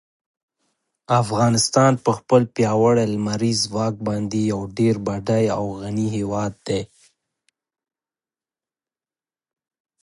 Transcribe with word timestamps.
افغانستان 1.21 1.93
په 2.03 2.11
خپل 2.17 2.41
پیاوړي 2.55 3.05
لمریز 3.15 3.57
ځواک 3.67 3.95
باندې 4.07 4.39
یو 4.51 4.61
ډېر 4.77 4.95
بډای 5.05 5.45
او 5.57 5.63
غني 5.79 6.07
هېواد 6.17 6.53
دی. 6.67 6.81